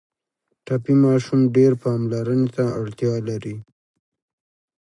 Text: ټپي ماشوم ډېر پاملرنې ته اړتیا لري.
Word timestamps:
ټپي 0.65 0.93
ماشوم 1.03 1.41
ډېر 1.55 1.71
پاملرنې 1.83 2.47
ته 2.55 2.63
اړتیا 2.81 3.13
لري. 3.29 3.55